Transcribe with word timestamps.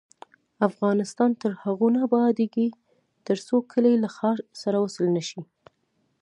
افغانستان 0.67 1.31
تر 1.41 1.51
هغو 1.63 1.87
نه 1.95 1.99
ابادیږي، 2.07 2.67
ترڅو 3.27 3.55
کلي 3.71 3.93
له 4.03 4.09
ښار 4.15 4.37
سره 4.61 4.77
وصل 4.85 5.05
نشي. 5.17 5.41